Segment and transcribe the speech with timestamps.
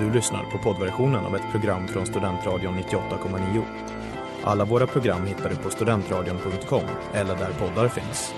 [0.00, 3.62] Du lyssnar på poddversionen av ett program från Studentradion 98,9.
[4.44, 6.82] Alla våra program hittar du på studentradion.com
[7.14, 8.34] eller där poddar finns.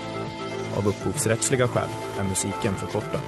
[0.77, 1.89] Av upphovsrättsliga skäl
[2.19, 3.21] är musiken förkortad.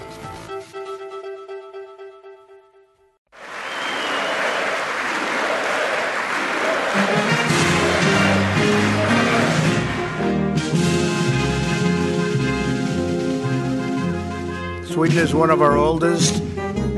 [14.86, 16.55] Sweden is one of our oldest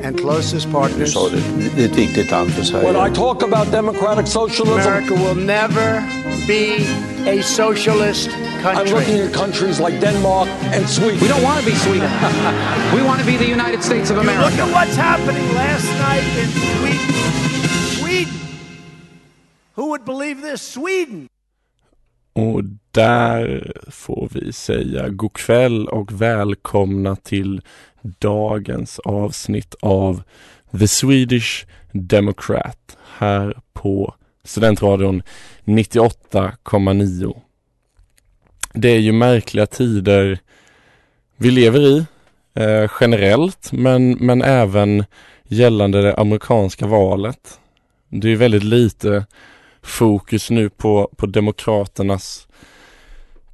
[0.07, 1.13] and closest partners.
[1.13, 1.43] sa det.
[1.75, 2.91] Det är er ett viktigt land för Sverige.
[2.91, 5.89] When I talk about democratic socialism, America will never
[6.47, 6.65] be
[7.33, 8.29] a socialist
[8.63, 8.83] country.
[8.83, 11.19] I'm looking at countries like Denmark and Sweden.
[11.23, 12.09] We don't want to be Sweden.
[12.95, 14.49] we want to be the United States of America.
[14.49, 17.07] You Look at what's happening last night in Sweden.
[17.97, 18.39] Sweden.
[19.77, 20.61] Who would believe this?
[20.75, 21.27] Sweden.
[22.33, 22.61] Och
[22.97, 27.61] där får vi säga god kväll och välkomna till
[28.01, 30.23] dagens avsnitt av
[30.79, 35.23] The Swedish Democrat här på Studentradion
[35.65, 37.41] 98,9.
[38.73, 40.39] Det är ju märkliga tider
[41.35, 42.05] vi lever i
[42.53, 45.05] eh, generellt men, men även
[45.43, 47.59] gällande det amerikanska valet.
[48.09, 49.25] Det är väldigt lite
[49.81, 52.46] fokus nu på, på Demokraternas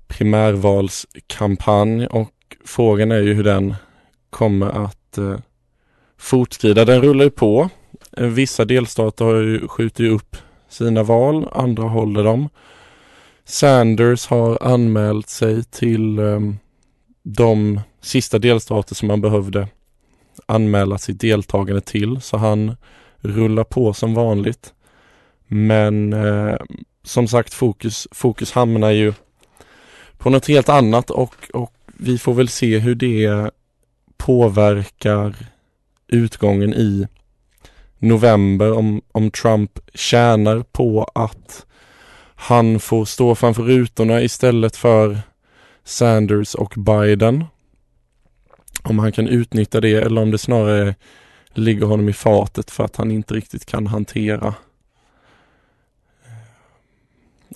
[0.07, 2.31] primärvalskampanj och
[2.65, 3.75] frågan är ju hur den
[4.29, 5.37] kommer att eh,
[6.17, 6.85] fortskrida.
[6.85, 7.69] Den rullar ju på.
[8.17, 10.37] Eh, vissa delstater har ju skjutit upp
[10.69, 12.49] sina val, andra håller dem.
[13.45, 16.39] Sanders har anmält sig till eh,
[17.23, 19.67] de sista delstater som man behövde
[20.45, 22.75] anmäla sitt deltagande till, så han
[23.17, 24.73] rullar på som vanligt.
[25.47, 26.55] Men eh,
[27.03, 29.13] som sagt fokus, fokus hamnar ju
[30.23, 33.51] på något helt annat och, och vi får väl se hur det
[34.17, 35.35] påverkar
[36.07, 37.07] utgången i
[37.99, 41.65] november om, om Trump tjänar på att
[42.35, 45.19] han får stå framför rutorna istället för
[45.83, 47.45] Sanders och Biden.
[48.83, 50.95] Om han kan utnyttja det eller om det snarare
[51.53, 54.55] ligger honom i fatet för att han inte riktigt kan hantera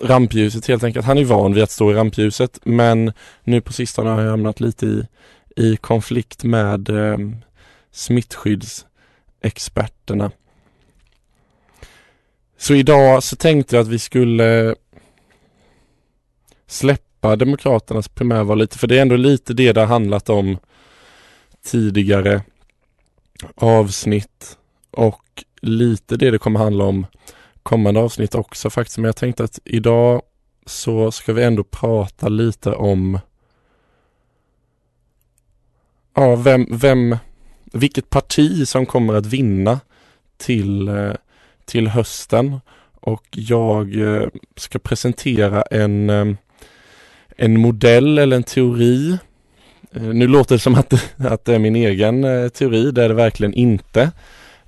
[0.00, 1.06] rampljuset helt enkelt.
[1.06, 3.12] Han är van vid att stå i rampljuset men
[3.44, 5.06] nu på sistone har jag hamnat lite i,
[5.56, 7.18] i konflikt med eh,
[7.92, 10.30] smittskyddsexperterna.
[12.58, 14.74] Så idag så tänkte jag att vi skulle
[16.66, 20.58] släppa Demokraternas primärval lite för det är ändå lite det det har handlat om
[21.64, 22.42] tidigare
[23.54, 24.58] avsnitt
[24.90, 27.06] och lite det det kommer handla om
[27.68, 28.98] kommande avsnitt också faktiskt.
[28.98, 30.22] Men jag tänkte att idag
[30.66, 33.18] så ska vi ändå prata lite om
[36.14, 37.16] ja, vem, vem,
[37.64, 39.80] vilket parti som kommer att vinna
[40.36, 41.12] till, eh,
[41.64, 42.60] till hösten.
[43.00, 46.26] Och jag eh, ska presentera en, eh,
[47.36, 49.18] en modell eller en teori.
[49.90, 53.54] Nu låter det som att, att det är min egen teori, det är det verkligen
[53.54, 54.12] inte.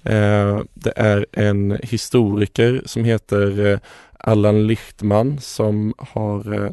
[0.02, 3.78] Eh, det är en historiker som heter eh,
[4.18, 6.70] Allan Lichtman som har eh,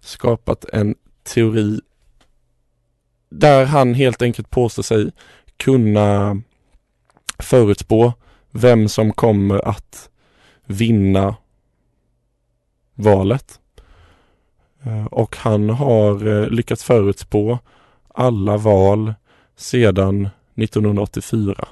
[0.00, 1.80] skapat en teori
[3.30, 5.10] där han helt enkelt påstår sig
[5.56, 6.42] kunna
[7.38, 8.12] förutspå
[8.50, 10.10] vem som kommer att
[10.64, 11.36] vinna
[12.94, 13.60] valet.
[15.10, 17.58] Och han har lyckats förutspå
[18.08, 19.14] alla val
[19.56, 21.68] sedan 1984.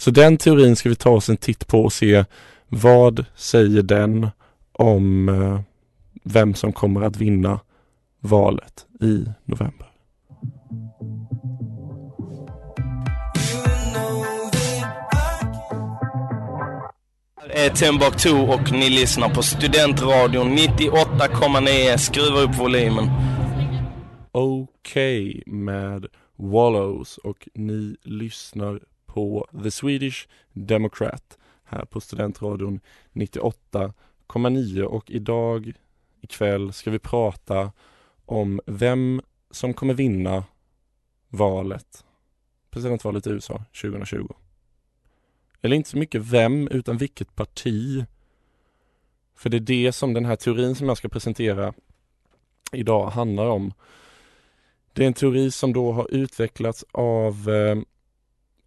[0.00, 2.24] Så den teorin ska vi ta oss en titt på och se
[2.68, 4.28] vad säger den
[4.72, 5.60] om eh,
[6.24, 7.60] vem som kommer att vinna
[8.20, 9.86] valet i november.
[17.50, 21.96] är Timbuktu och ni lyssnar på Studentradion 98,9.
[21.96, 23.10] Skruva upp volymen.
[24.32, 26.06] Okej med
[26.36, 28.80] Wallows och ni lyssnar
[29.12, 32.80] på The Swedish Democrat här på Studentradion
[33.12, 35.72] 98,9 och idag
[36.20, 37.72] ikväll ska vi prata
[38.26, 40.44] om vem som kommer vinna
[41.28, 42.04] valet,
[42.70, 44.28] presidentvalet i USA 2020.
[45.62, 48.04] Eller inte så mycket vem, utan vilket parti.
[49.34, 51.74] För det är det som den här teorin som jag ska presentera
[52.72, 53.72] idag handlar om.
[54.92, 57.76] Det är en teori som då har utvecklats av eh,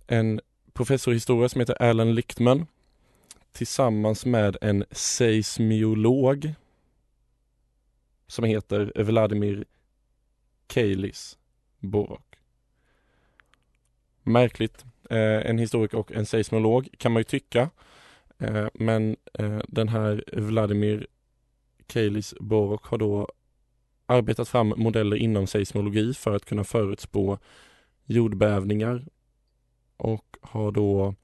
[0.07, 0.41] en
[0.73, 2.65] professor i historia som heter Alan Lichtman
[3.51, 6.53] tillsammans med en seismolog
[8.27, 9.65] som heter Vladimir
[10.73, 11.37] Keilis
[11.79, 12.35] Borok.
[14.23, 17.69] Märkligt eh, en historiker och en seismolog kan man ju tycka.
[18.39, 21.07] Eh, men eh, den här Vladimir
[21.87, 23.29] Keilis Borok har då
[24.05, 27.37] arbetat fram modeller inom seismologi för att kunna förutspå
[28.05, 29.05] jordbävningar
[29.97, 31.15] och har då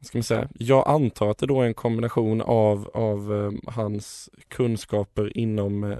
[0.00, 4.30] ska man säga, jag antar att det då är en kombination av, av eh, hans
[4.48, 5.98] kunskaper inom eh,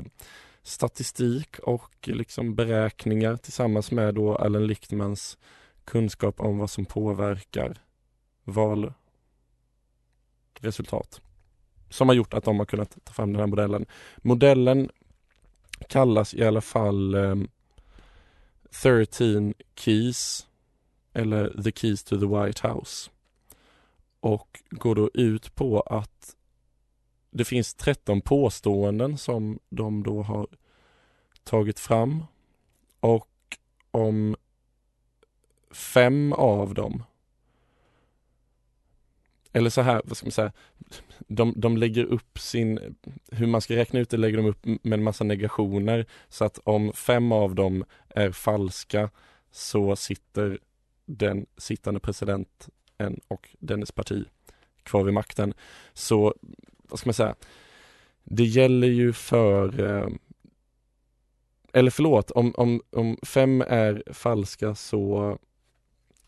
[0.62, 5.38] statistik och liksom beräkningar tillsammans med då Alan Lichtmans
[5.84, 7.78] kunskap om vad som påverkar
[8.44, 11.20] valresultat.
[11.88, 13.86] Som har gjort att de har kunnat ta fram den här modellen.
[14.16, 14.90] Modellen
[15.88, 17.36] kallas i alla fall eh,
[18.82, 20.46] 13 Keys
[21.12, 23.10] eller The Keys to the White House.
[24.20, 26.36] Och går då ut på att
[27.30, 30.46] det finns 13 påståenden som de då har
[31.44, 32.24] tagit fram.
[33.00, 33.58] Och
[33.90, 34.36] om
[35.70, 37.02] fem av dem
[39.52, 40.52] eller så här, vad ska man säga,
[41.18, 42.96] de, de lägger upp sin,
[43.32, 46.06] hur man ska räkna ut det lägger de upp med en massa negationer.
[46.28, 49.10] Så att om fem av dem är falska
[49.50, 50.58] så sitter
[51.16, 54.24] den sittande presidenten och dennes parti
[54.82, 55.54] kvar vid makten.
[55.92, 56.34] Så,
[56.82, 57.34] vad ska man säga,
[58.24, 60.08] det gäller ju för eh,
[61.72, 65.38] eller förlåt, om, om, om fem är falska så,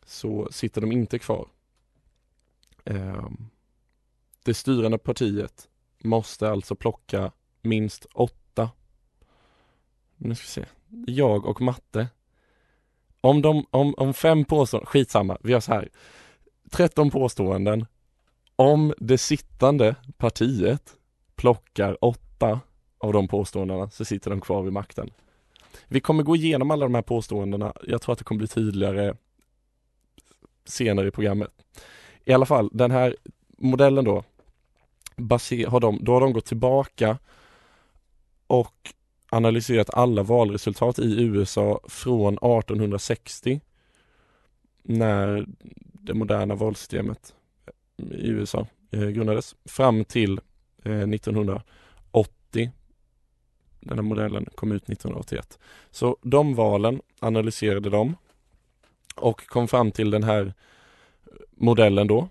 [0.04, 1.48] så sitter de inte kvar.
[2.84, 3.28] Eh,
[4.44, 5.68] det styrande partiet
[5.98, 7.32] måste alltså plocka
[7.62, 8.70] minst åtta.
[10.16, 10.66] Nu ska vi se.
[11.12, 12.08] Jag och matte.
[13.24, 15.88] Om, de, om, om fem påståenden, skitsamma, vi gör så här.
[16.70, 17.86] 13 påståenden.
[18.56, 20.94] Om det sittande partiet
[21.34, 22.60] plockar åtta
[22.98, 25.10] av de påståendena så sitter de kvar vid makten.
[25.88, 27.72] Vi kommer gå igenom alla de här påståendena.
[27.82, 29.14] Jag tror att det kommer bli tydligare
[30.64, 31.50] senare i programmet.
[32.24, 33.16] I alla fall, den här
[33.58, 34.24] modellen då,
[35.16, 37.18] baser, har de, då har de gått tillbaka
[38.46, 38.94] och
[39.32, 43.60] analyserat alla valresultat i USA från 1860
[44.82, 45.46] när
[45.92, 47.34] det moderna valsystemet
[47.96, 50.40] i USA eh, grundades fram till
[50.84, 52.72] eh, 1980
[53.80, 55.58] den här modellen kom ut 1981.
[55.90, 58.16] Så de valen analyserade de
[59.16, 62.28] och kom fram till den här eh, modellen då.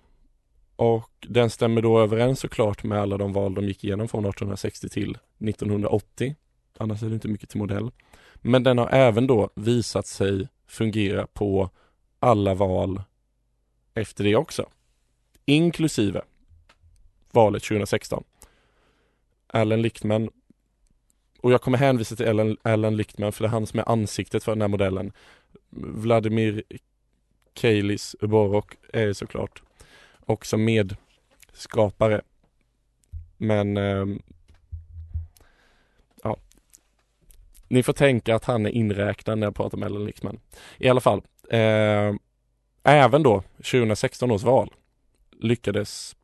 [0.75, 4.89] Och den stämmer då överens såklart med alla de val de gick igenom från 1860
[4.89, 6.36] till 1980.
[6.78, 7.92] Annars är det inte mycket till modell.
[8.36, 11.70] Men den har även då visat sig fungera på
[12.20, 13.02] alla val
[13.94, 14.70] efter det också.
[15.46, 16.22] Inklusive
[17.32, 18.24] valet 2016.
[19.48, 20.30] Allen Lichtman
[21.42, 24.44] och jag kommer hänvisa till Alan, Alan Lichtman för det är han som är ansiktet
[24.44, 25.12] för den här modellen.
[25.70, 26.64] Vladimir
[27.56, 29.62] Keilis Uborok är såklart
[30.20, 32.22] också medskapare.
[33.38, 34.06] Men eh,
[36.24, 36.38] ja,
[37.72, 40.40] ni får tänka att han är inräknad när jag pratar med Ellen Lyckman.
[40.78, 42.14] I alla fall, eh,
[42.84, 44.74] även då 2016 års val
[45.40, 46.16] lyckades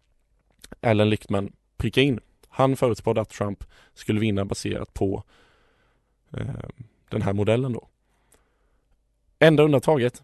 [0.81, 2.19] Ellen Lyckman pricka in
[2.57, 3.63] han förutspådde att Trump
[3.93, 5.23] skulle vinna baserat på
[6.33, 6.69] eh,
[7.09, 7.87] den här modellen då.
[9.39, 10.23] Enda undantaget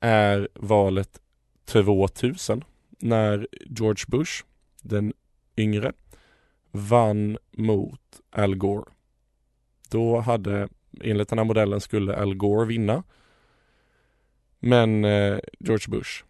[0.00, 1.20] är valet
[1.64, 2.64] 2000
[2.98, 4.44] när George Bush,
[4.82, 5.12] den
[5.56, 5.92] yngre,
[6.70, 8.84] vann mot Al Gore.
[9.92, 10.68] Då hade,
[11.00, 13.02] enligt den här modellen skulle Al Gore vinna.
[14.58, 16.24] Men eh, George Bush,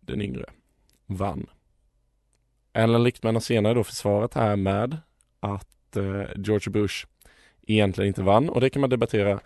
[0.00, 0.44] den yngre,
[1.06, 1.46] vann.
[2.72, 4.98] Alan Lichtman har senare då försvarat det här med
[5.40, 7.06] att eh, George Bush
[7.66, 9.40] egentligen inte vann och det kan man debattera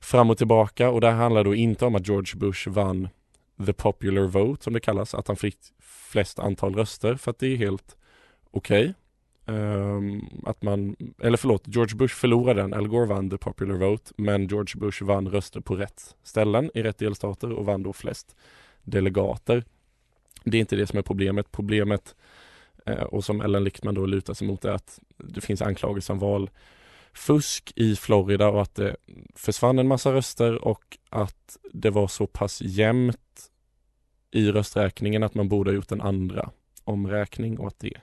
[0.00, 3.08] fram och tillbaka och det handlar då inte om att George Bush vann
[3.66, 7.46] the popular vote som det kallas, att han fick flest antal röster för att det
[7.46, 7.96] är helt
[8.50, 8.82] okej.
[8.82, 8.94] Okay.
[9.50, 14.12] Ehm, att man, eller förlåt, George Bush förlorade den, Al Gore vann the popular vote,
[14.16, 18.36] men George Bush vann röster på rätt ställen i rätt delstater och vann då flest
[18.82, 19.64] delegater.
[20.44, 21.52] Det är inte det som är problemet.
[21.52, 22.14] Problemet
[22.86, 26.18] eh, och som Ellen Lichtman då lutar sig mot är att det finns anklagelser om
[26.18, 28.96] valfusk i Florida och att det
[29.34, 33.50] försvann en massa röster och att det var så pass jämnt
[34.30, 36.50] i rösträkningen att man borde ha gjort en andra
[36.84, 38.00] omräkning och att det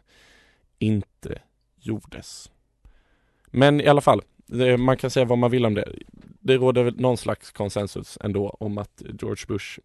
[0.80, 1.42] inte
[1.76, 2.52] gjordes.
[3.48, 5.94] Men i alla fall, det, man kan säga vad man vill om det.
[6.40, 9.80] Det råder någon slags konsensus ändå om att George Bush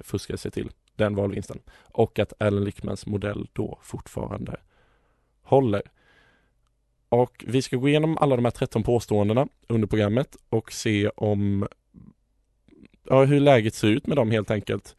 [0.00, 1.58] fuskade sig till den valvinsten.
[1.82, 4.56] Och att Alan Lickmans modell då fortfarande
[5.42, 5.82] håller.
[7.08, 11.68] Och vi ska gå igenom alla de här 13 påståendena under programmet och se om
[13.04, 14.96] ja, hur läget ser ut med dem helt enkelt.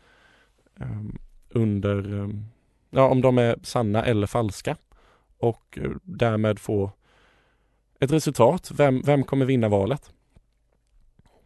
[0.76, 1.18] um,
[1.50, 2.46] under, um,
[2.90, 4.76] ja om de är sanna eller falska
[5.42, 6.92] och eh, därmed få
[8.00, 8.72] ett resultat.
[8.72, 10.12] Vem, vem kommer vinna valet?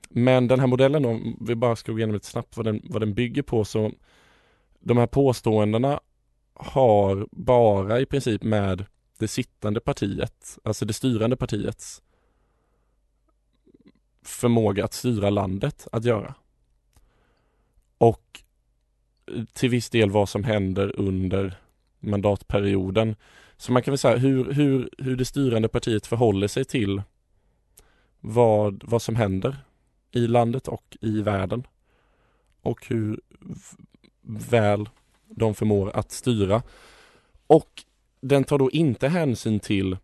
[0.10, 3.02] Men den här modellen om vi bara ska gå igenom lite snabbt vad den, vad
[3.02, 3.92] den bygger på så
[4.80, 6.00] de här påståendena
[6.54, 8.86] har bara i princip med
[9.18, 12.02] det sittande partiet, alltså det styrande partiets
[14.22, 16.36] förmåga att styra landet att göra.
[17.98, 18.44] Och
[19.32, 21.58] eh, till viss del vad som händer under
[22.00, 23.16] mandatperioden.
[23.58, 27.02] Så man kan väl säga hur, hur, hur det styrande partiet förhåller sig till
[28.20, 29.58] vad, vad som händer
[30.12, 31.68] i landet och i världen.
[32.62, 33.22] Och hur
[34.50, 34.90] väl
[35.26, 36.64] de förmår att styra.
[37.48, 37.84] Och
[38.22, 39.98] den tar då inte hänsyn till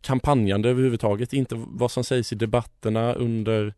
[0.00, 3.74] kampanjande överhuvudtaget, inte vad som sägs i debatterna under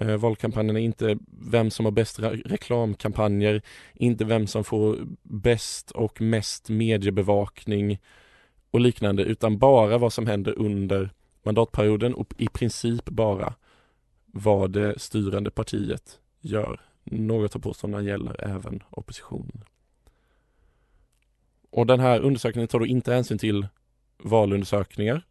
[0.00, 3.62] eh, valkampanjerna, inte vem som har bäst reklamkampanjer,
[3.94, 7.98] inte vem som får bäst och mest mediebevakning
[8.70, 11.10] och liknande, utan bara vad som händer under
[11.42, 13.54] mandatperioden och i princip bara
[14.26, 16.80] vad det styrande partiet gör.
[17.04, 19.64] Något av påståendena gäller även oppositionen.
[21.70, 23.66] Och den här undersökningen tar då inte hänsyn till
[24.18, 25.22] valundersökningar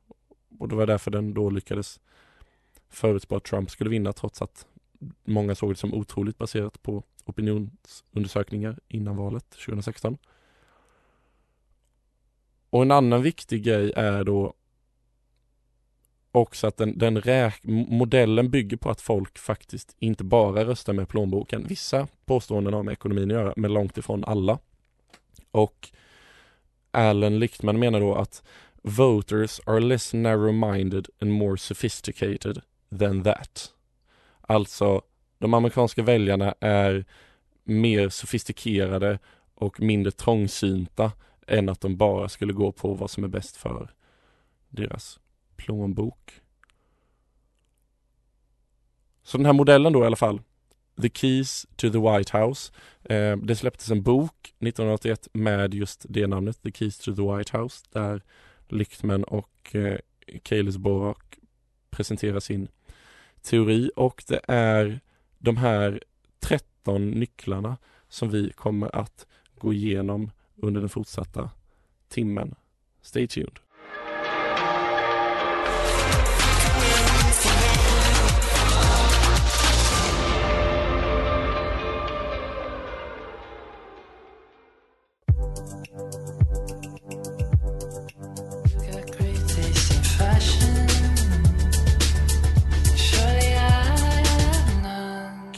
[0.60, 2.00] och det var därför den då lyckades
[2.90, 4.66] förutspå att Trump skulle vinna trots att
[5.24, 10.18] många såg det som otroligt baserat på opinionsundersökningar innan valet 2016.
[12.70, 14.54] Och en annan viktig grej är då
[16.32, 21.10] också att den, den räk, modellen bygger på att folk faktiskt inte bara röstar med
[21.10, 21.66] plånboken.
[21.68, 24.60] Vissa påståenden har med ekonomin att göra, men långt ifrån alla.
[25.52, 25.90] Och
[26.92, 28.44] Alan Lichtman menar då att
[28.82, 32.62] voters are less narrow-minded and more sophisticated
[33.00, 33.74] than that.
[34.42, 35.02] Alltså,
[35.38, 37.06] de amerikanska väljarna är
[37.64, 39.20] mer sofistikerade
[39.56, 41.12] och mindre trångsynta
[41.48, 43.94] än att de bara skulle gå på vad som är bäst för
[44.70, 45.20] deras
[45.56, 46.42] plånbok.
[49.24, 50.42] Så den här modellen då i alla fall,
[51.02, 52.72] The Keys to the White House.
[53.04, 57.58] Eh, det släpptes en bok 1981 med just det namnet, The Keys to the White
[57.58, 58.22] House, där
[58.68, 59.98] Lichtman och eh,
[60.44, 61.40] Kaylis Borak
[61.90, 62.68] presenterar sin
[63.42, 65.00] teori och det är
[65.38, 66.04] de här
[66.40, 67.78] 13 nycklarna
[68.10, 69.28] som vi kommer att
[69.58, 71.50] gå igenom under den fortsatta
[72.08, 72.56] timmen.
[73.02, 73.60] Stay tuned!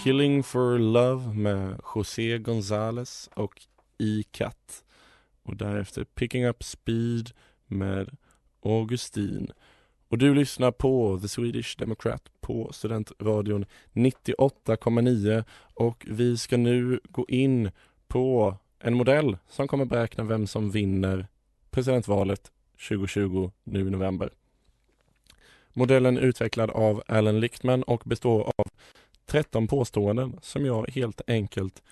[0.03, 3.61] Killing for Love med José Gonzales och
[3.99, 4.83] E-Cat.
[5.43, 7.31] Och därefter Picking Up Speed
[7.67, 8.17] med
[8.63, 9.51] Augustin.
[10.07, 15.43] Och du lyssnar på The Swedish Democrat på Studentradion 98,9
[15.73, 17.71] och vi ska nu gå in
[18.07, 21.27] på en modell som kommer beräkna vem som vinner
[21.69, 22.51] presidentvalet
[22.89, 24.29] 2020 nu i november.
[25.73, 28.65] Modellen är utvecklad av Alan Lichtman och består av
[29.31, 31.83] 13 påståenden som jag helt enkelt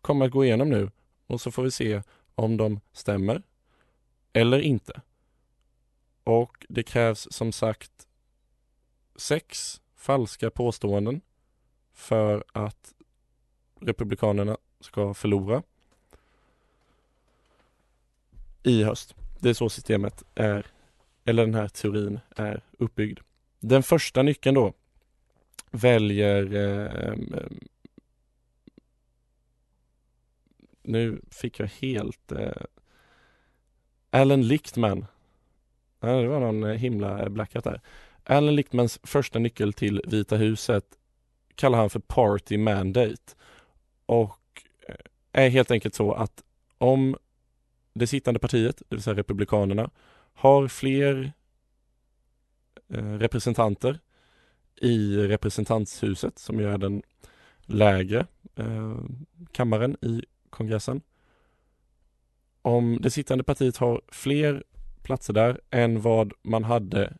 [0.00, 0.90] kommer att gå igenom nu
[1.26, 2.02] och så får vi se
[2.34, 3.42] om de stämmer
[4.32, 5.00] eller inte.
[6.24, 8.06] Och det krävs som sagt
[9.16, 11.20] sex falska påståenden
[11.92, 12.94] för att
[13.80, 15.62] Republikanerna ska förlora
[18.62, 19.14] i höst.
[19.40, 20.66] Det är så systemet är,
[21.24, 23.20] eller den här teorin är uppbyggd.
[23.60, 24.72] Den första nyckeln då
[25.70, 27.14] väljer eh,
[30.88, 32.62] nu fick jag helt eh,
[34.10, 35.06] Alan Lichtman.
[36.00, 37.80] Ja, det var någon eh, himla blackout där.
[38.24, 40.84] Alan Lichtmans första nyckel till Vita huset
[41.54, 43.34] kallar han för Party Mandate.
[44.06, 44.94] Och eh,
[45.32, 46.44] är helt enkelt så att
[46.78, 47.16] om
[47.92, 49.90] det sittande partiet, det vill säga Republikanerna,
[50.34, 51.32] har fler
[52.88, 53.98] eh, representanter
[54.80, 57.02] i representanthuset som är den
[57.60, 58.98] lägre eh,
[59.52, 61.00] kammaren i kongressen.
[62.62, 64.64] Om det sittande partiet har fler
[65.02, 67.16] platser där än vad man hade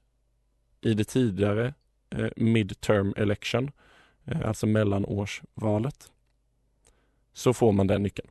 [0.80, 1.74] i det tidigare
[2.10, 3.70] eh, midterm election,
[4.24, 6.12] eh, alltså mellanårsvalet,
[7.32, 8.28] så får man den nyckeln.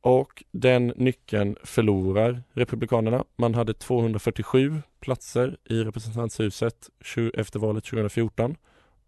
[0.00, 3.24] Och den nyckeln förlorar Republikanerna.
[3.36, 6.90] Man hade 247 platser i representanthuset
[7.34, 8.56] efter valet 2014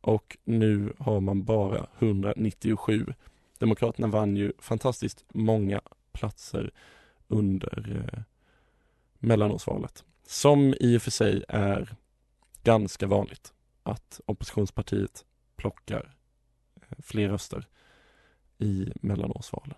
[0.01, 3.07] och nu har man bara 197.
[3.59, 5.81] Demokraterna vann ju fantastiskt många
[6.13, 6.71] platser
[7.29, 8.23] under eh,
[9.19, 10.05] mellanårsvalet.
[10.27, 11.95] Som i och för sig är
[12.63, 15.25] ganska vanligt att oppositionspartiet
[15.57, 16.15] plockar
[16.75, 17.67] eh, fler röster
[18.59, 19.77] i mellanårsvalen.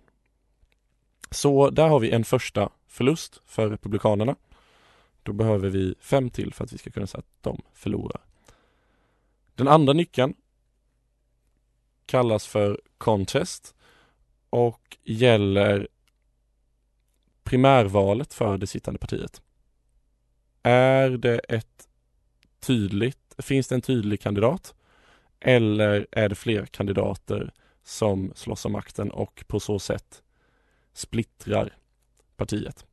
[1.31, 4.35] Så där har vi en första förlust för Republikanerna.
[5.23, 8.21] Då behöver vi fem till för att vi ska kunna säga att de förlorar.
[9.55, 10.33] Den andra nyckeln
[12.05, 13.75] kallas för contest
[14.49, 15.87] och gäller
[17.43, 19.41] primärvalet för det sittande partiet.
[20.63, 21.87] Är det ett
[22.59, 24.75] tydligt, finns det en tydlig kandidat
[25.39, 27.53] eller är det fler kandidater
[27.83, 30.23] som slåss om makten och på så sätt
[30.95, 31.77] splittrar
[32.37, 32.85] partiet?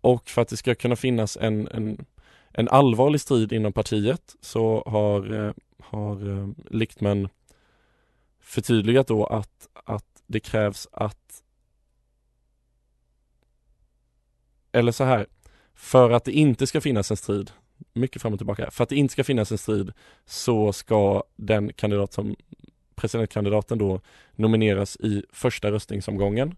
[0.00, 2.06] Och för att det ska kunna finnas en, en,
[2.52, 7.28] en allvarlig strid inom partiet så har, eh, har eh, Lichtman
[8.40, 11.42] förtydligat då att, att det krävs att
[14.72, 15.26] eller så här,
[15.74, 17.50] för att det inte ska finnas en strid,
[17.92, 19.92] mycket fram och tillbaka, för att det inte ska finnas en strid
[20.24, 22.36] så ska den kandidat som
[22.94, 24.00] presidentkandidaten då
[24.34, 26.54] nomineras i första röstningsomgången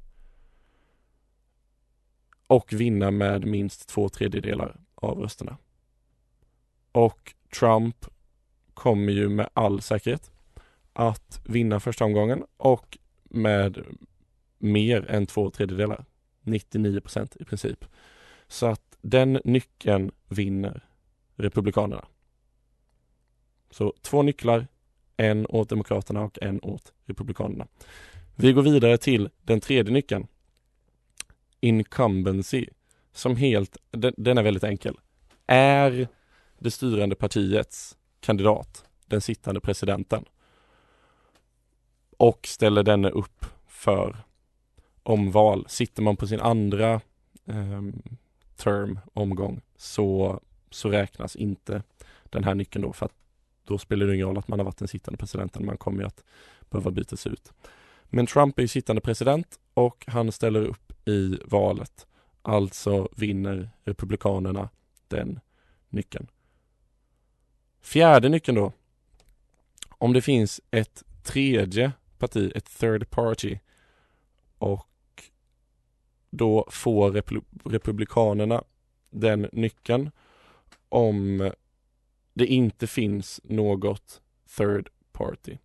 [2.49, 5.57] och vinna med minst två tredjedelar av rösterna.
[6.93, 8.07] Och Trump
[8.75, 10.31] kommer ju med all säkerhet
[10.93, 13.85] att vinna första omgången och med
[14.59, 16.05] mer än två tredjedelar.
[16.43, 17.85] 99 procent i princip.
[18.49, 20.85] Så att den nyckeln vinner
[21.37, 22.05] Republikanerna.
[23.71, 24.67] Så två nycklar,
[25.17, 27.67] en åt Demokraterna och en åt Republikanerna.
[28.37, 30.26] Vi går vidare till den tredje nyckeln.
[31.61, 32.67] Incumbency,
[33.12, 34.97] som helt, den, den är väldigt enkel.
[35.47, 36.09] Är
[36.59, 40.25] det styrande partiets kandidat den sittande presidenten
[42.17, 44.17] och ställer denne upp för
[45.03, 45.64] omval.
[45.68, 46.92] Sitter man på sin andra
[47.47, 47.83] eh,
[48.57, 50.40] term, omgång, så,
[50.71, 51.83] så räknas inte
[52.25, 53.14] den här nyckeln då för att
[53.64, 55.66] då spelar det ingen roll att man har varit den sittande presidenten.
[55.66, 56.25] Man kommer ju att
[56.71, 57.53] behöva bytas ut.
[58.05, 62.07] Men Trump är ju sittande president och han ställer upp i valet.
[62.42, 64.68] Alltså vinner Republikanerna
[65.09, 65.40] den
[65.88, 66.27] nyckeln.
[67.81, 68.73] Fjärde nyckeln då.
[69.88, 73.59] Om det finns ett tredje parti, ett third party
[74.59, 74.88] och
[76.31, 77.23] då får
[77.64, 78.64] Republikanerna
[79.11, 80.11] den nyckeln
[80.88, 81.51] om
[82.35, 84.21] det inte finns något
[84.57, 85.59] third party.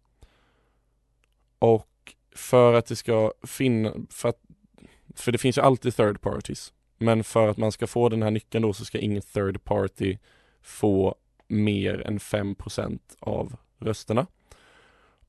[1.60, 4.34] Och för att det ska finnas, för,
[5.16, 8.32] för det finns ju alltid third parties, men för att man ska få den här
[8.32, 10.18] nyckeln då så ska ingen third party
[10.62, 11.16] få
[11.48, 14.28] mer än 5% av rösterna.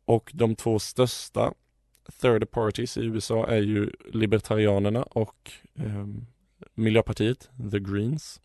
[0.05, 1.55] Och de två största
[2.21, 6.07] third parties i USA är ju Libertarianerna och eh,
[6.75, 8.41] Miljöpartiet, The Greens.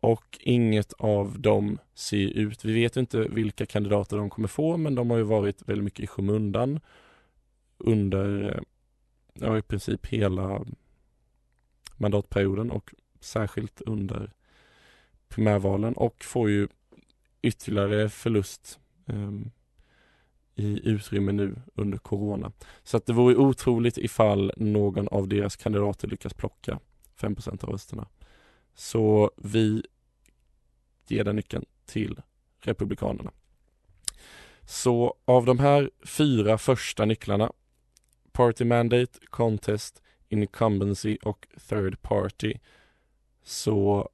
[0.00, 4.94] Och inget av dem ser ut, vi vet inte vilka kandidater de kommer få, men
[4.94, 6.80] de har ju varit väldigt mycket i skymundan
[7.78, 8.60] under, eh,
[9.34, 10.64] ja i princip hela
[11.96, 14.32] mandatperioden och särskilt under
[15.28, 16.68] primärvalen och får ju
[17.42, 19.30] ytterligare förlust eh,
[20.54, 22.52] i utrymme nu under corona.
[22.82, 26.80] Så att det vore otroligt ifall någon av deras kandidater lyckas plocka
[27.20, 28.08] 5% av rösterna.
[28.74, 29.82] Så vi
[31.08, 32.20] ger den nyckeln till
[32.60, 33.30] Republikanerna.
[34.64, 37.52] Så av de här fyra första nycklarna
[38.40, 42.54] Party Mandate, Contest, Incumbency och Third Party
[43.42, 44.08] så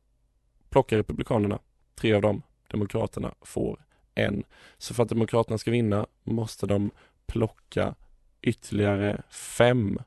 [0.70, 1.58] plockar Republikanerna
[1.94, 2.42] tre av dem.
[2.70, 3.84] Demokraterna får
[4.14, 4.44] en.
[4.78, 6.90] Så för att Demokraterna ska vinna måste de
[7.26, 7.94] plocka
[8.42, 9.98] ytterligare fem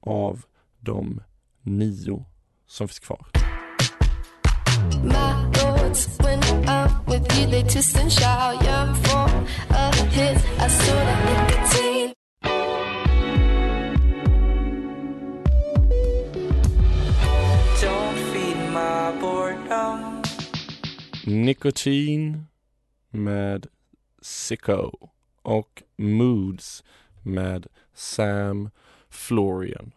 [0.00, 0.44] av
[0.80, 1.22] de
[1.62, 2.24] nio
[2.66, 3.26] som finns kvar.
[21.26, 22.46] Nikotin
[23.10, 23.66] med
[24.20, 24.90] Sicko
[25.42, 26.84] och Moods
[27.22, 28.70] med Sam
[29.08, 29.92] Florian.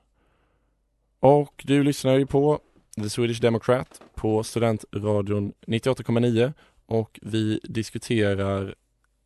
[1.20, 2.60] Och du lyssnar ju på
[2.96, 6.54] The Swedish Democrat på Studentradion 98,9
[6.86, 8.76] och vi diskuterar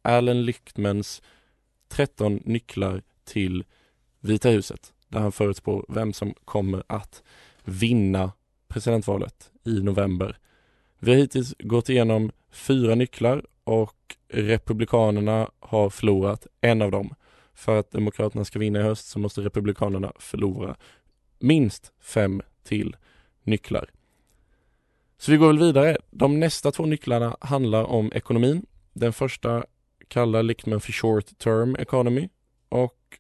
[0.02, 1.22] Alan Lichtmans
[1.88, 3.64] 13 nycklar till
[4.20, 7.24] Vita huset där han förutspår vem som kommer att
[7.64, 8.32] vinna
[8.68, 10.38] presidentvalet i november.
[11.00, 17.16] Vi har hittills gått igenom fyra nycklar och Republikanerna har förlorat en av dem.
[17.54, 20.76] för att Demokraterna ska vinna i höst så måste Republikanerna förlora
[21.40, 22.96] minst fem till
[23.44, 23.90] nycklar.
[25.18, 25.98] Så vi går väl vidare.
[26.12, 28.66] De nästa två nycklarna handlar om ekonomin.
[28.94, 29.66] Den första
[30.08, 32.30] kallar Lichtman för short term economy
[32.70, 33.20] och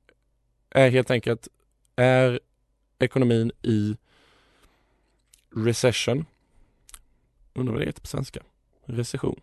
[0.70, 1.48] är helt enkelt
[1.96, 2.40] är
[3.00, 3.98] ekonomin i
[5.56, 6.26] recession.
[7.60, 8.40] Undrar vad det heter på svenska?
[8.86, 9.40] Recession.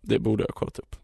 [0.00, 0.96] Det borde jag ha kollat upp.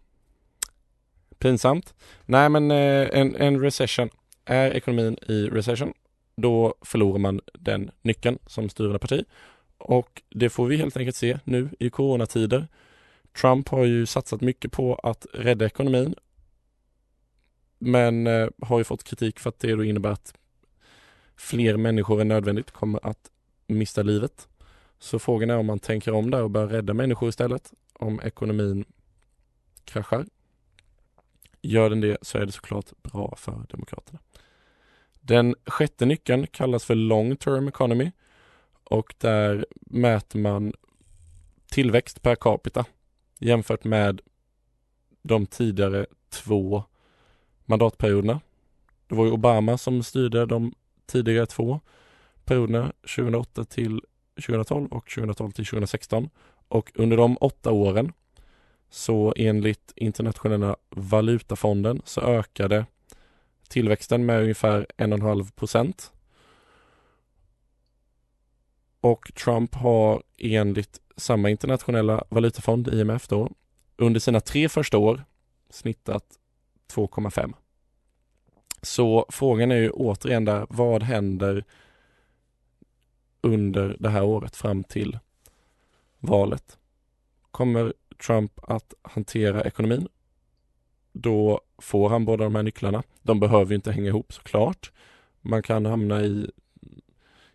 [1.38, 1.94] Pinsamt.
[2.26, 4.10] Nej men eh, en, en recession.
[4.44, 5.92] Är ekonomin i recession
[6.36, 9.24] då förlorar man den nyckeln som styrande parti.
[9.78, 12.68] Och det får vi helt enkelt se nu i coronatider.
[13.40, 16.14] Trump har ju satsat mycket på att rädda ekonomin.
[17.78, 20.34] Men eh, har ju fått kritik för att det då innebär att
[21.36, 23.30] fler människor än nödvändigt kommer att
[23.78, 24.48] mista livet.
[24.98, 28.85] Så frågan är om man tänker om där och börjar rädda människor istället om ekonomin
[29.85, 30.26] kraschar.
[31.62, 34.18] Gör den det så är det såklart bra för Demokraterna.
[35.20, 38.12] Den sjätte nyckeln kallas för long term economy
[38.85, 40.72] och där mäter man
[41.70, 42.85] tillväxt per capita
[43.38, 44.20] jämfört med
[45.22, 46.85] de tidigare två
[47.64, 48.40] mandatperioderna.
[49.06, 50.74] Det var ju Obama som styrde de
[51.06, 51.80] tidigare två
[52.44, 54.00] perioderna 2008 till
[54.46, 56.31] 2012 och 2012 till 2016.
[56.68, 58.12] Och under de åtta åren
[58.90, 62.87] så enligt internationella valutafonden så ökade
[63.68, 66.12] tillväxten med ungefär 1,5 procent.
[69.00, 73.50] Och Trump har enligt samma internationella valutafond, IMF då,
[73.96, 75.24] under sina tre första år
[75.70, 76.24] snittat
[76.92, 77.55] 2,5.
[78.83, 81.64] Så frågan är ju återigen där, vad händer
[83.40, 85.18] under det här året fram till
[86.18, 86.79] valet?
[87.50, 87.92] Kommer
[88.26, 90.09] Trump att hantera ekonomin
[91.12, 93.03] då får han båda de här nycklarna.
[93.22, 94.92] De behöver inte hänga ihop såklart.
[95.40, 96.50] Man kan hamna i,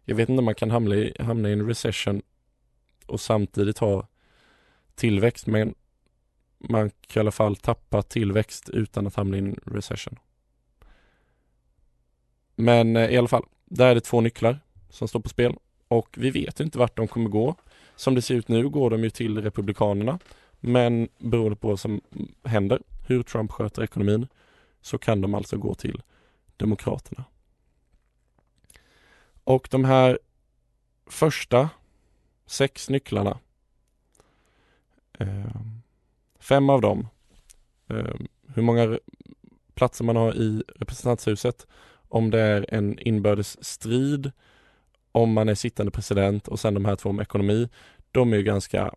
[0.06, 2.22] jag vet inte om man kan hamna i, hamna i en recession
[3.06, 4.08] och samtidigt ha
[4.96, 5.76] tillväxt, men
[6.58, 10.20] man kan i alla fall tappa tillväxt utan att hamna i en recession.
[12.56, 15.56] Men eh, i alla fall, där är det två nycklar som står på spel
[15.88, 17.56] och vi vet inte vart de kommer gå.
[17.96, 20.20] Som det ser ut nu går de ju till Republikanerna,
[20.60, 22.02] men beroende på vad som
[22.44, 24.28] händer hur Trump sköter ekonomin
[24.82, 26.02] så kan de alltså gå till
[26.58, 27.24] Demokraterna.
[29.44, 30.20] Och de här
[31.06, 31.70] första
[32.46, 33.40] sex nycklarna
[35.20, 35.56] eh,
[36.40, 37.08] Fem av dem
[37.88, 38.16] eh,
[38.56, 39.00] Hur många
[39.74, 41.68] platser man har i representanthuset
[42.10, 44.32] Om det är en inbördes strid
[45.16, 47.70] om man är sittande president och sen de här två om ekonomi
[48.12, 48.94] De är ju ganska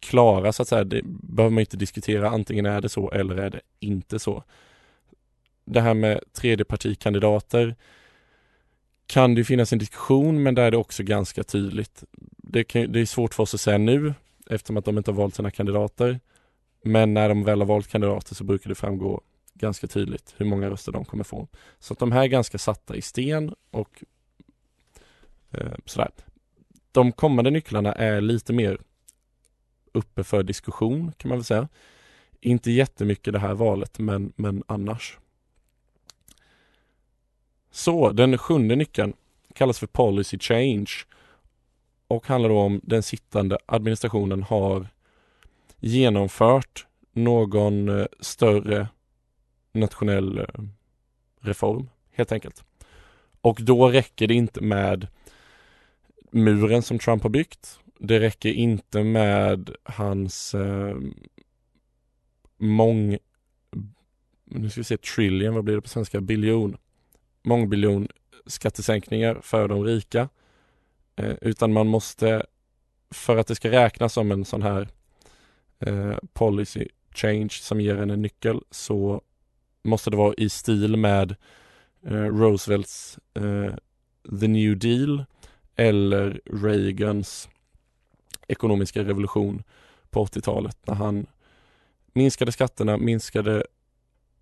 [0.00, 0.84] klara så att säga.
[0.84, 2.30] Det behöver man inte diskutera.
[2.30, 4.44] Antingen är det så eller är det inte så.
[5.64, 7.76] Det här med tredjepartikandidater
[9.06, 12.04] kan det finnas en diskussion men där är det också ganska tydligt.
[12.36, 14.14] Det, kan, det är svårt för oss att säga nu
[14.50, 16.20] eftersom att de inte har valt sina kandidater.
[16.84, 19.20] Men när de väl har valt kandidater så brukar det framgå
[19.54, 21.48] ganska tydligt hur många röster de kommer få.
[21.78, 24.02] Så att de här är ganska satta i sten och
[25.50, 26.10] Eh, sådär.
[26.92, 28.78] De kommande nycklarna är lite mer
[29.92, 31.68] uppe för diskussion kan man väl säga.
[32.40, 35.18] Inte jättemycket det här valet men, men annars.
[37.70, 39.12] Så den sjunde nyckeln
[39.54, 40.90] kallas för policy change
[42.06, 44.86] och handlar då om den sittande administrationen har
[45.80, 48.88] genomfört någon eh, större
[49.72, 50.44] nationell eh,
[51.40, 52.64] reform helt enkelt.
[53.40, 55.08] Och då räcker det inte med
[56.30, 60.96] muren som Trump har byggt det räcker inte med hans eh,
[62.58, 63.18] mång
[64.44, 66.76] nu ska vi se, trillion, vad blir det på svenska, biljon,
[67.42, 68.08] mångbiljon
[68.46, 70.28] skattesänkningar för de rika.
[71.16, 72.46] Eh, utan man måste,
[73.10, 74.88] för att det ska räknas som en sån här
[75.78, 79.22] eh, policy change som ger en en nyckel så
[79.82, 81.36] måste det vara i stil med
[82.06, 83.74] eh, Roosevelts eh,
[84.40, 85.24] The New Deal
[85.80, 87.48] eller Reagans
[88.48, 89.62] ekonomiska revolution
[90.10, 91.26] på 80-talet när han
[92.12, 93.66] minskade skatterna, minskade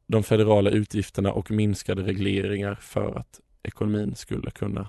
[0.06, 4.88] de federala utgifterna och minskade regleringar för att ekonomin skulle kunna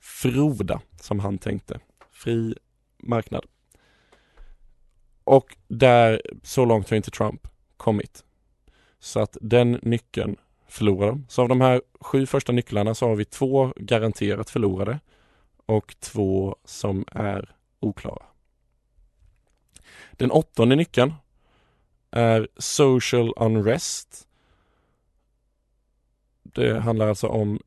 [0.00, 1.80] froda som han tänkte.
[2.10, 2.54] Fri
[2.98, 3.46] marknad.
[5.24, 8.24] Och där, så långt har inte Trump kommit.
[8.98, 10.36] Så att den nyckeln
[10.68, 11.26] förlorar dem.
[11.28, 15.00] Så av de här sju första nycklarna så har vi två garanterat förlorade
[15.66, 18.22] och två som är oklara.
[20.12, 21.14] Den åttonde nyckeln
[22.10, 24.28] är social unrest.
[26.42, 27.60] Det handlar alltså om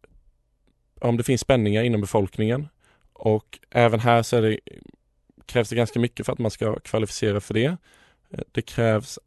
[1.02, 2.68] om det finns spänningar inom befolkningen
[3.14, 4.60] och även här så det,
[5.46, 7.78] krävs det ganska mycket för att man ska kvalificera för det.
[8.52, 9.20] Det krävs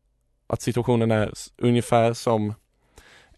[0.47, 2.55] att situationen är ungefär som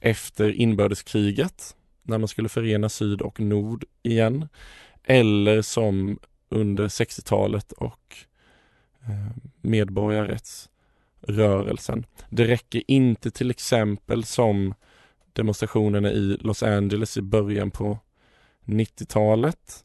[0.00, 4.48] efter inbördeskriget när man skulle förena syd och nord igen.
[5.04, 8.16] Eller som under 60-talet och
[9.00, 9.30] eh,
[9.60, 12.06] medborgarrättsrörelsen.
[12.30, 14.74] Det räcker inte till exempel som
[15.32, 17.98] demonstrationerna i Los Angeles i början på
[18.64, 19.84] 90-talet.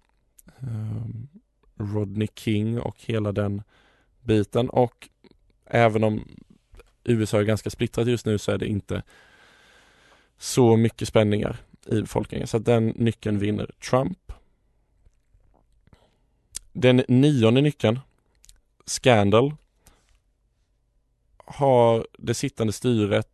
[0.59, 1.05] Eh,
[1.77, 3.61] Rodney King och hela den
[4.21, 5.09] biten och
[5.65, 6.27] även om
[7.03, 9.03] USA är ganska splittrat just nu så är det inte
[10.41, 14.31] så mycket spänningar i befolkningen så att den nyckeln vinner Trump.
[16.73, 17.99] Den nionde nyckeln,
[18.85, 19.55] Scandal,
[21.37, 23.27] har det sittande styret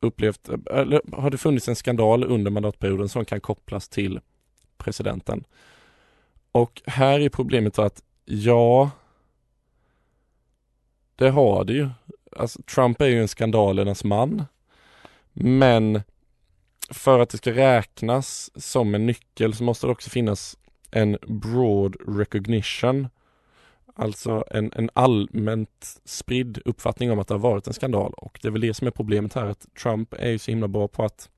[0.00, 4.20] upplevt, eller har det funnits en skandal under mandatperioden som kan kopplas till
[4.76, 5.44] presidenten.
[6.52, 8.90] Och här är problemet att ja,
[11.16, 11.88] det har det ju.
[12.36, 14.44] Alltså, Trump är ju en skandalernas man.
[15.32, 16.02] Men
[16.90, 20.56] för att det ska räknas som en nyckel så måste det också finnas
[20.90, 23.08] en broad recognition.
[23.94, 28.48] Alltså en, en allmänt spridd uppfattning om att det har varit en skandal och det
[28.48, 31.04] är väl det som är problemet här att Trump är ju så himla bra på
[31.04, 31.30] att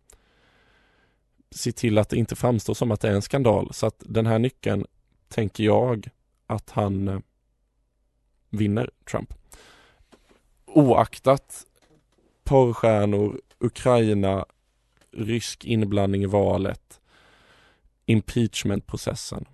[1.51, 3.73] se till att det inte framstår som att det är en skandal.
[3.73, 4.87] Så att den här nyckeln
[5.29, 6.09] tänker jag
[6.47, 7.19] att han eh,
[8.51, 9.35] vinner Trump.
[10.67, 11.67] Oaktat
[12.45, 14.47] porrstjärnor, Ukraina,
[15.12, 17.01] rysk inblandning i valet,
[18.07, 19.44] impeachmentprocessen.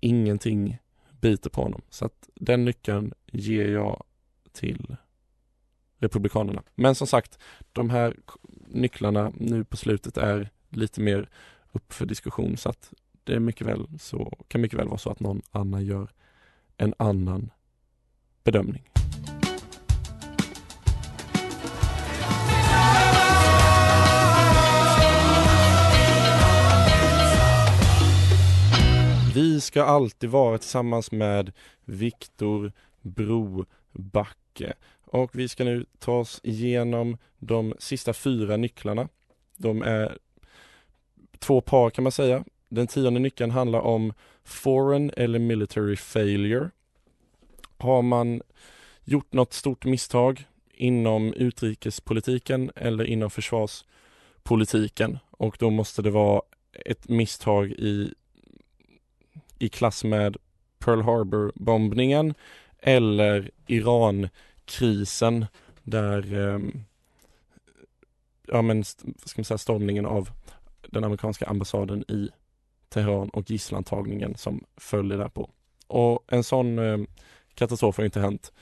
[0.00, 0.78] Ingenting
[1.20, 1.82] biter på honom.
[1.90, 4.02] Så att den nyckeln ger jag
[4.52, 4.96] till
[5.98, 6.62] Republikanerna.
[6.74, 7.38] Men som sagt,
[7.72, 8.16] de här
[8.66, 11.28] nycklarna nu på slutet är lite mer
[11.72, 12.92] upp för diskussion så att
[13.24, 16.10] det är mycket väl så, kan mycket väl vara så att någon annan gör
[16.76, 17.50] en annan
[18.44, 18.90] bedömning.
[29.34, 31.52] Vi ska alltid vara tillsammans med
[31.84, 34.72] Viktor Brobacke
[35.04, 39.08] och vi ska nu ta oss igenom de sista fyra nycklarna.
[39.56, 40.18] De är
[41.38, 42.44] två par kan man säga.
[42.68, 44.12] Den tionde nyckeln handlar om
[44.44, 46.70] foreign eller military failure.
[47.78, 48.42] Har man
[49.04, 56.42] gjort något stort misstag inom utrikespolitiken eller inom försvarspolitiken och då måste det vara
[56.84, 58.14] ett misstag i,
[59.60, 60.36] i klass med
[60.78, 62.34] Pearl Harbor-bombningen
[62.78, 65.46] eller Iran-krisen
[65.82, 66.60] där eh,
[68.46, 70.30] ja men ska man säga stormningen av
[70.86, 72.30] den amerikanska ambassaden i
[72.88, 75.50] Teheran och gisslantagningen som följde därpå.
[75.86, 76.98] Och en sån eh,
[77.54, 78.52] katastrof har inte hänt.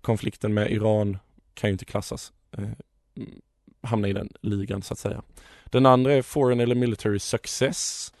[0.00, 1.18] Konflikten med Iran
[1.54, 2.64] kan ju inte klassas, eh,
[3.16, 3.40] mm,
[3.82, 5.22] hamna i den ligan så att säga.
[5.64, 8.12] Den andra är foreign eller military success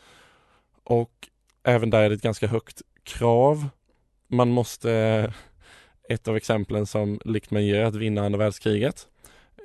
[0.84, 1.28] och
[1.66, 3.68] även där är det ett ganska högt krav.
[4.28, 5.32] Man måste,
[6.08, 9.08] ett av exemplen som Lichtman ger, att vinna andra världskriget.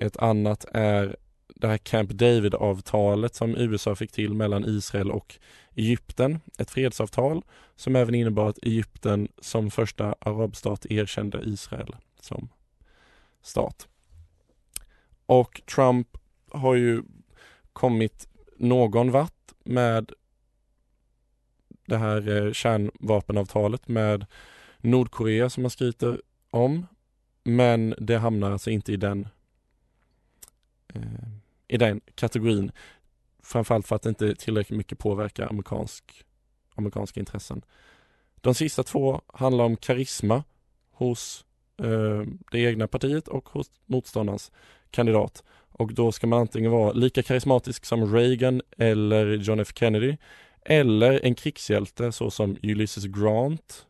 [0.02, 1.16] Ett annat är
[1.56, 5.40] det här Camp David-avtalet som USA fick till mellan Israel och
[5.76, 6.40] Egypten.
[6.58, 7.42] Ett fredsavtal
[7.76, 12.50] som även innebar att Egypten som första arabstat erkände Israel som
[13.42, 13.88] stat.
[15.26, 16.18] Och Trump
[16.52, 17.04] har ju
[17.74, 20.12] kommit någon vart med
[21.92, 24.26] det här eh, kärnvapenavtalet med
[24.78, 26.88] Nordkorea som man skryter om.
[27.44, 29.28] Men det hamnar alltså inte i den
[30.94, 31.02] eh,
[31.68, 32.72] i den kategorin.
[33.44, 36.26] Framförallt för att det inte tillräckligt mycket påverkar amerikansk,
[36.76, 37.62] amerikanska intressen.
[38.42, 40.44] De sista två handlar om karisma
[40.92, 41.46] hos
[41.78, 44.52] eh, det egna partiet och hos motståndarens
[44.92, 45.44] kandidat.
[45.72, 50.18] Och då ska man antingen vara lika karismatisk som Reagan eller John F Kennedy
[50.66, 53.86] eller en krigshjälte såsom Ulysses Grant,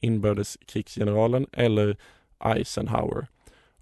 [0.00, 1.96] inbördeskrigsgeneralen eller
[2.44, 3.26] Eisenhower.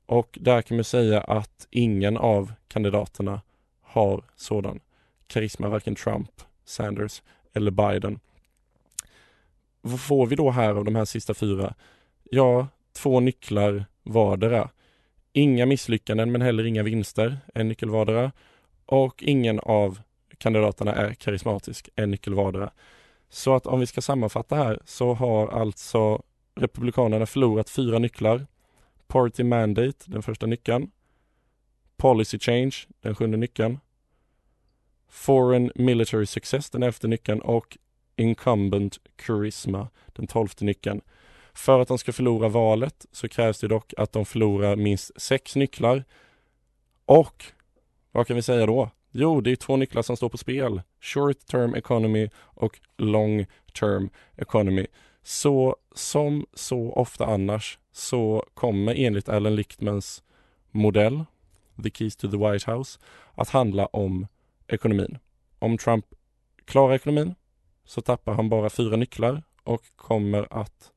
[0.06, 3.40] Och där kan man säga att ingen av kandidaterna
[3.82, 4.80] har sådan
[5.26, 6.30] karisma, varken Trump,
[6.64, 7.22] Sanders
[7.52, 8.20] eller Biden.
[9.80, 11.74] Vad får vi då här av de här sista fyra?
[12.30, 14.70] Ja, två nycklar vardera.
[15.32, 18.32] Inga misslyckanden men heller inga vinster, en nyckel vardera.
[18.86, 20.00] Och ingen av
[20.40, 22.70] kandidaterna är karismatisk, en nyckel vardera.
[23.28, 26.22] Så att om vi ska sammanfatta här så har alltså
[26.54, 28.46] Republikanerna förlorat fyra nycklar
[29.06, 30.90] Party Mandate, den första nyckeln.
[31.96, 33.78] Policy Change, den sjunde nyckeln.
[35.08, 37.78] Foreign Military Success, den elfte nyckeln och
[38.16, 41.00] Incumbent Charisma, den tolfte nyckeln.
[41.52, 45.56] För att de ska förlora valet så krävs det dock att de förlorar minst sex
[45.56, 46.04] nycklar.
[47.04, 47.44] Och
[48.12, 48.90] vad kan vi säga då?
[49.12, 50.82] Jo, det är två nycklar som står på spel.
[51.00, 53.46] Short term economy och long
[53.80, 54.86] term economy.
[55.22, 60.22] Så som så ofta annars så kommer enligt Alan Lichtmans
[60.70, 61.24] modell,
[61.82, 62.98] The Keys to the White House,
[63.34, 64.26] att handla om
[64.68, 65.18] ekonomin.
[65.58, 66.06] Om Trump
[66.64, 67.34] klarar ekonomin
[67.84, 70.92] så tappar han bara fyra nycklar och kommer att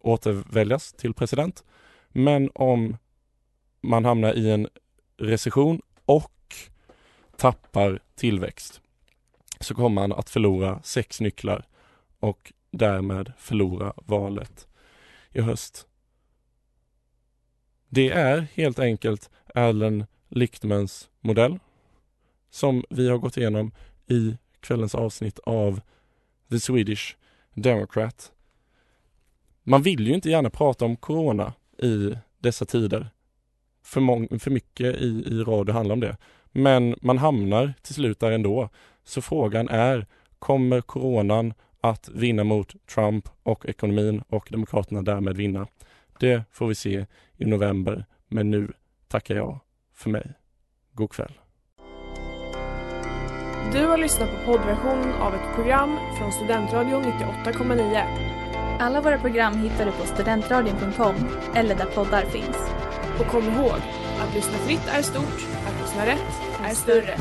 [0.00, 1.64] återväljas till president.
[2.08, 2.96] Men om
[3.80, 4.68] man hamnar i en
[5.16, 6.35] recession och
[7.36, 8.80] tappar tillväxt
[9.60, 11.66] så kommer han att förlora sex nycklar
[12.20, 14.68] och därmed förlora valet
[15.32, 15.86] i höst.
[17.88, 21.58] Det är helt enkelt Allen Lichtmans modell
[22.50, 23.72] som vi har gått igenom
[24.06, 25.80] i kvällens avsnitt av
[26.50, 27.16] The Swedish
[27.54, 28.32] Democrat.
[29.62, 33.10] Man vill ju inte gärna prata om corona i dessa tider.
[33.82, 36.16] För, mång- för mycket i, i radio handlar om det.
[36.58, 38.68] Men man hamnar till slut där ändå.
[39.04, 40.06] Så frågan är,
[40.38, 45.66] kommer coronan att vinna mot Trump och ekonomin och Demokraterna därmed vinna?
[46.20, 48.04] Det får vi se i november.
[48.28, 48.72] Men nu
[49.08, 49.58] tackar jag
[49.94, 50.32] för mig.
[50.92, 51.32] God kväll.
[53.72, 58.78] Du har lyssnat på poddversion av ett program från Studentradion 98,9.
[58.80, 61.14] Alla våra program hittar du på studentradion.com
[61.54, 62.70] eller där poddar finns.
[63.20, 63.80] Och kom ihåg,
[64.20, 67.16] att lyssna fritt är stort, att lyssna rätt är större.